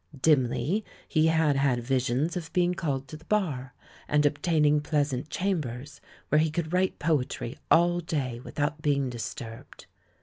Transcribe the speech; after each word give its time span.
Dimly 0.19 0.83
he 1.07 1.27
had 1.27 1.55
had 1.55 1.83
visions 1.83 2.35
of 2.35 2.51
being 2.53 2.73
called 2.73 3.07
to 3.07 3.17
the 3.17 3.25
Bar 3.25 3.75
and 4.07 4.25
obtaining 4.25 4.81
pleasant 4.81 5.29
cham 5.29 5.61
bers 5.61 6.01
where 6.29 6.39
he 6.39 6.49
could 6.49 6.73
write 6.73 6.97
poetry 6.97 7.59
all 7.69 7.99
day 7.99 8.39
without 8.39 8.81
being 8.81 9.11
disturbed. 9.11 9.85